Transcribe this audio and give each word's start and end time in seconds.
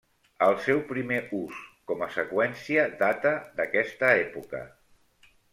El 0.45 0.55
seu 0.67 0.79
primer 0.91 1.19
ús 1.41 1.59
com 1.91 2.01
a 2.07 2.09
seqüència 2.17 2.89
data 3.05 3.37
d'aquesta 3.61 4.11
època. 4.27 4.67